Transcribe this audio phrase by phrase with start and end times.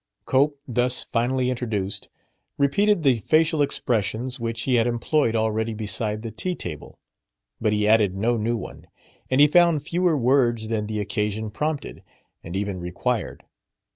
[0.25, 2.09] Cope, thus finally introduced,
[2.57, 6.97] repeated the facial expressions which he had employed already beside the tea table.
[7.59, 8.87] But he added no new one;
[9.29, 12.01] and he found fewer words than the occasion prompted,
[12.43, 13.43] and even required.